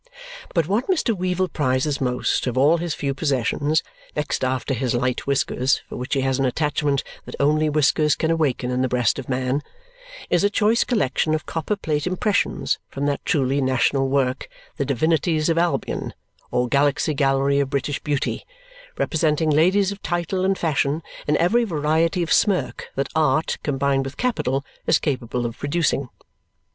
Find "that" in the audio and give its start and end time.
7.25-7.35, 13.05-13.23, 22.95-23.09